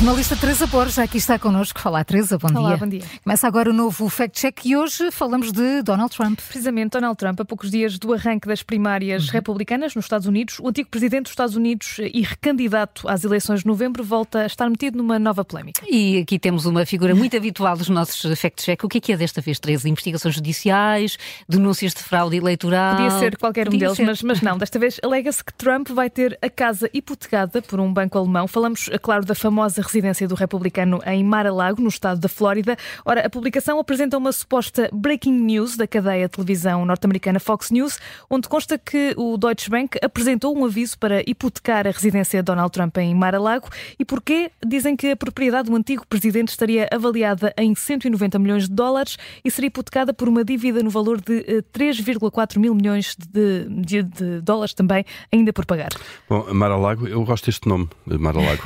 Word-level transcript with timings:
jornalista 0.00 0.34
Teresa 0.34 0.66
Borges 0.66 0.98
aqui 0.98 1.18
está 1.18 1.38
connosco. 1.38 1.78
Olá, 1.86 2.02
Teresa, 2.02 2.38
bom 2.38 2.48
Olá, 2.58 2.70
dia. 2.70 2.76
bom 2.78 2.86
dia. 2.88 3.02
Começa 3.22 3.46
agora 3.46 3.68
o 3.68 3.72
novo 3.74 4.08
Fact 4.08 4.40
Check 4.40 4.64
e 4.64 4.74
hoje 4.74 5.10
falamos 5.10 5.52
de 5.52 5.82
Donald 5.82 6.16
Trump. 6.16 6.40
Precisamente, 6.40 6.92
Donald 6.92 7.18
Trump, 7.18 7.38
a 7.38 7.44
poucos 7.44 7.70
dias 7.70 7.98
do 7.98 8.14
arranque 8.14 8.48
das 8.48 8.62
primárias 8.62 9.26
Uhum. 9.26 9.32
republicanas 9.32 9.94
nos 9.94 10.06
Estados 10.06 10.26
Unidos, 10.26 10.58
o 10.58 10.68
antigo 10.68 10.88
presidente 10.88 11.24
dos 11.24 11.32
Estados 11.32 11.54
Unidos 11.54 11.98
e 11.98 12.22
recandidato 12.22 13.06
às 13.10 13.24
eleições 13.24 13.60
de 13.60 13.66
novembro 13.66 14.02
volta 14.02 14.38
a 14.40 14.46
estar 14.46 14.70
metido 14.70 14.96
numa 14.96 15.18
nova 15.18 15.44
polémica. 15.44 15.82
E 15.86 16.16
aqui 16.20 16.38
temos 16.38 16.64
uma 16.64 16.86
figura 16.86 17.14
muito 17.14 17.36
habitual 17.36 17.76
dos 17.76 17.90
nossos 17.90 18.40
Fact 18.40 18.62
Check. 18.62 18.82
O 18.82 18.88
que 18.88 18.96
é 18.96 19.00
que 19.02 19.12
é 19.12 19.18
desta 19.18 19.42
vez, 19.42 19.60
Teresa? 19.60 19.86
Investigações 19.86 20.34
judiciais, 20.34 21.18
denúncias 21.46 21.92
de 21.92 22.02
fraude 22.02 22.38
eleitoral? 22.38 22.96
Podia 22.96 23.18
ser 23.18 23.36
qualquer 23.36 23.68
um 23.68 23.72
Podia 23.72 23.88
deles, 23.88 24.00
mas, 24.00 24.22
mas 24.22 24.40
não. 24.40 24.56
Desta 24.56 24.78
vez 24.78 24.98
alega-se 25.04 25.44
que 25.44 25.52
Trump 25.52 25.90
vai 25.90 26.08
ter 26.08 26.38
a 26.40 26.48
casa 26.48 26.88
hipotecada 26.94 27.60
por 27.60 27.78
um 27.78 27.92
banco 27.92 28.16
alemão. 28.16 28.48
Falamos, 28.48 28.88
é 28.90 28.96
claro, 28.96 29.26
da 29.26 29.34
famosa 29.34 29.89
residência 29.90 30.28
do 30.28 30.34
republicano 30.34 31.00
em 31.04 31.24
Mar-a-Lago, 31.24 31.82
no 31.82 31.88
estado 31.88 32.20
da 32.20 32.28
Flórida. 32.28 32.76
Ora, 33.04 33.26
a 33.26 33.30
publicação 33.30 33.78
apresenta 33.80 34.16
uma 34.16 34.30
suposta 34.32 34.88
breaking 34.92 35.32
news 35.32 35.76
da 35.76 35.86
cadeia 35.86 36.26
de 36.26 36.32
televisão 36.32 36.84
norte-americana 36.84 37.40
Fox 37.40 37.70
News, 37.70 37.98
onde 38.28 38.48
consta 38.48 38.78
que 38.78 39.14
o 39.16 39.36
Deutsche 39.36 39.68
Bank 39.70 39.98
apresentou 40.02 40.56
um 40.56 40.64
aviso 40.64 40.98
para 40.98 41.22
hipotecar 41.28 41.86
a 41.86 41.90
residência 41.90 42.40
de 42.40 42.44
Donald 42.46 42.70
Trump 42.72 42.96
em 42.98 43.14
Mar-a-Lago. 43.14 43.68
E 43.98 44.04
porquê? 44.04 44.50
Dizem 44.64 44.96
que 44.96 45.10
a 45.10 45.16
propriedade 45.16 45.68
do 45.70 45.76
antigo 45.76 46.06
presidente 46.06 46.48
estaria 46.48 46.88
avaliada 46.92 47.52
em 47.58 47.74
190 47.74 48.38
milhões 48.38 48.68
de 48.68 48.74
dólares 48.74 49.16
e 49.44 49.50
seria 49.50 49.68
hipotecada 49.68 50.12
por 50.14 50.28
uma 50.28 50.44
dívida 50.44 50.82
no 50.82 50.90
valor 50.90 51.20
de 51.20 51.38
eh, 51.48 51.62
3,4 51.76 52.58
mil 52.58 52.74
milhões 52.74 53.16
de, 53.16 53.64
de- 53.68 54.02
de 54.02 54.40
dólares 54.40 54.74
também 54.74 55.04
ainda 55.32 55.52
por 55.52 55.64
pagar. 55.66 55.88
Bom, 56.28 56.52
Mar-a-Lago, 56.54 57.06
eu 57.08 57.24
gosto 57.24 57.46
deste 57.46 57.68
nome, 57.68 57.88
Mar-a-Lago, 58.06 58.62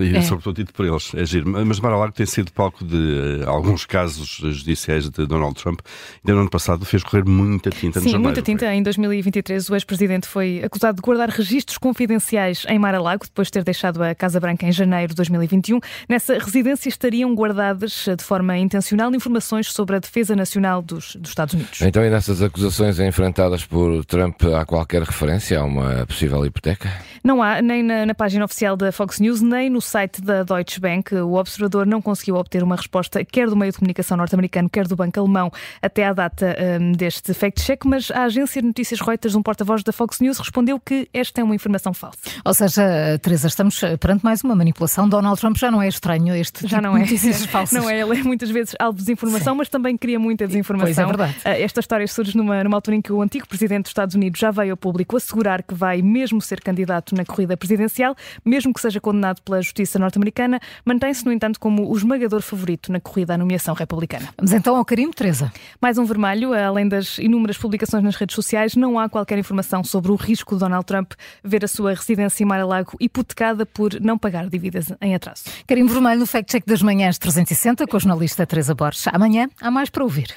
e 0.00 0.16
É. 0.18 0.22
sobretudo 0.22 0.67
por 0.72 0.86
eles, 0.86 1.12
é 1.14 1.24
giro. 1.24 1.48
Mas 1.66 1.80
Mar-a-Lago 1.80 2.12
tem 2.12 2.26
sido 2.26 2.52
palco 2.52 2.84
de 2.84 3.42
eh, 3.42 3.44
alguns 3.46 3.84
casos 3.84 4.38
judiciais 4.40 5.08
de 5.08 5.26
Donald 5.26 5.54
Trump. 5.54 5.80
Ainda 6.24 6.34
no 6.34 6.40
ano 6.40 6.50
passado 6.50 6.84
fez 6.84 7.02
correr 7.02 7.24
muita 7.24 7.70
tinta 7.70 8.00
no 8.00 8.08
Sim, 8.08 8.18
muita 8.18 8.36
foi? 8.36 8.42
tinta. 8.42 8.72
Em 8.74 8.82
2023, 8.82 9.68
o 9.70 9.74
ex-presidente 9.74 10.26
foi 10.26 10.62
acusado 10.64 10.96
de 10.96 11.02
guardar 11.02 11.28
registros 11.28 11.78
confidenciais 11.78 12.64
em 12.68 12.78
Mar-a-Lago, 12.78 13.24
depois 13.24 13.48
de 13.48 13.52
ter 13.52 13.64
deixado 13.64 14.02
a 14.02 14.14
Casa 14.14 14.40
Branca 14.40 14.66
em 14.66 14.72
janeiro 14.72 15.08
de 15.08 15.16
2021. 15.16 15.80
Nessa 16.08 16.34
residência 16.38 16.88
estariam 16.88 17.34
guardadas 17.34 18.06
eh, 18.08 18.16
de 18.16 18.24
forma 18.24 18.56
intencional 18.58 19.14
informações 19.14 19.72
sobre 19.72 19.96
a 19.96 19.98
defesa 19.98 20.36
nacional 20.36 20.82
dos, 20.82 21.16
dos 21.16 21.30
Estados 21.30 21.54
Unidos. 21.54 21.80
Então, 21.82 22.04
e 22.04 22.10
nessas 22.10 22.42
acusações 22.42 22.98
enfrentadas 22.98 23.64
por 23.64 24.04
Trump, 24.04 24.42
há 24.44 24.64
qualquer 24.64 25.02
referência 25.02 25.60
a 25.60 25.64
uma 25.64 26.06
possível 26.06 26.44
hipoteca? 26.44 26.90
Não 27.22 27.42
há, 27.42 27.60
nem 27.62 27.82
na, 27.82 28.06
na 28.06 28.14
página 28.14 28.44
oficial 28.44 28.76
da 28.76 28.90
Fox 28.92 29.20
News, 29.20 29.40
nem 29.40 29.70
no 29.70 29.80
site 29.80 30.20
da 30.20 30.42
Deutsche 30.42 30.80
Bank. 30.80 31.14
O 31.14 31.34
observador 31.34 31.86
não 31.86 32.00
conseguiu 32.00 32.36
obter 32.36 32.62
uma 32.62 32.76
resposta, 32.76 33.24
quer 33.24 33.48
do 33.48 33.56
meio 33.56 33.72
de 33.72 33.78
comunicação 33.78 34.16
norte-americano, 34.16 34.68
quer 34.68 34.86
do 34.86 34.96
banco 34.96 35.18
alemão, 35.18 35.50
até 35.82 36.06
à 36.06 36.12
data 36.12 36.56
hum, 36.80 36.92
deste 36.92 37.34
fact-check, 37.34 37.84
mas 37.84 38.10
a 38.10 38.24
agência 38.24 38.60
de 38.60 38.68
notícias 38.68 39.00
Reuters, 39.00 39.34
um 39.34 39.42
porta-voz 39.42 39.82
da 39.82 39.92
Fox 39.92 40.20
News, 40.20 40.38
respondeu 40.38 40.78
que 40.80 41.08
esta 41.12 41.40
é 41.40 41.44
uma 41.44 41.54
informação 41.54 41.92
falsa. 41.92 42.18
Ou 42.44 42.54
seja, 42.54 43.18
Teresa, 43.22 43.48
estamos 43.48 43.80
perante 44.00 44.24
mais 44.24 44.42
uma 44.42 44.54
manipulação. 44.54 45.08
Donald 45.08 45.40
Trump 45.40 45.56
já 45.56 45.70
não 45.70 45.82
é 45.82 45.88
estranho 45.88 46.34
este 46.34 46.62
Já 46.62 46.78
tipo 46.78 46.82
não 46.82 46.96
é. 46.96 47.00
notícias 47.00 47.44
falsas. 47.46 47.78
Não 47.78 47.88
é, 47.88 48.00
ele 48.00 48.20
é 48.20 48.22
muitas 48.22 48.50
vezes 48.50 48.74
alvo 48.78 48.98
de 48.98 49.04
desinformação, 49.04 49.54
mas 49.54 49.68
também 49.68 49.96
cria 49.96 50.18
muita 50.18 50.46
desinformação. 50.46 50.94
Pois 50.94 50.98
é 50.98 51.06
verdade. 51.06 51.36
Ah, 51.44 51.58
Esta 51.58 51.80
história 51.80 52.06
surge 52.06 52.36
numa, 52.36 52.62
numa 52.62 52.76
altura 52.76 52.96
em 52.96 53.02
que 53.02 53.12
o 53.12 53.20
antigo 53.22 53.46
presidente 53.48 53.82
dos 53.82 53.90
Estados 53.90 54.14
Unidos 54.14 54.38
já 54.38 54.50
veio 54.50 54.72
ao 54.72 54.76
público 54.76 55.16
assegurar 55.16 55.62
que 55.62 55.74
vai 55.74 56.02
mesmo 56.02 56.40
ser 56.40 56.60
candidato 56.60 57.14
na 57.18 57.24
corrida 57.24 57.56
presidencial, 57.56 58.16
mesmo 58.44 58.72
que 58.72 58.80
seja 58.80 59.00
condenado 59.00 59.42
pela 59.42 59.60
justiça 59.60 59.98
norte-americana, 59.98 60.60
mantém-se, 60.84 61.24
no 61.26 61.32
entanto, 61.32 61.60
como 61.60 61.90
o 61.90 61.96
esmagador 61.96 62.40
favorito 62.40 62.90
na 62.90 63.00
corrida 63.00 63.34
à 63.34 63.38
nomeação 63.38 63.74
republicana. 63.74 64.28
Vamos 64.36 64.52
então 64.52 64.76
ao 64.76 64.84
carimbo, 64.84 65.14
Teresa. 65.14 65.52
Mais 65.80 65.98
um 65.98 66.04
vermelho, 66.04 66.54
além 66.54 66.88
das 66.88 67.18
inúmeras 67.18 67.58
publicações 67.58 68.02
nas 68.02 68.16
redes 68.16 68.34
sociais, 68.34 68.74
não 68.74 68.98
há 68.98 69.08
qualquer 69.08 69.38
informação 69.38 69.84
sobre 69.84 70.10
o 70.10 70.14
risco 70.14 70.54
de 70.54 70.60
Donald 70.60 70.86
Trump 70.86 71.12
ver 71.42 71.64
a 71.64 71.68
sua 71.68 71.92
residência 71.94 72.42
em 72.42 72.46
Mar-a-Lago 72.46 72.92
hipotecada 73.00 73.66
por 73.66 74.00
não 74.00 74.16
pagar 74.16 74.48
dívidas 74.48 74.92
em 75.00 75.14
atraso. 75.14 75.44
Carimbo 75.66 75.92
vermelho 75.92 76.20
no 76.20 76.26
Fact 76.26 76.50
Check 76.50 76.64
das 76.66 76.82
manhãs 76.82 77.18
360 77.18 77.86
com 77.86 77.96
a 77.96 78.00
jornalista 78.00 78.46
Teresa 78.46 78.74
Borges. 78.74 79.06
Amanhã 79.08 79.48
há 79.60 79.70
mais 79.70 79.90
para 79.90 80.04
ouvir. 80.04 80.34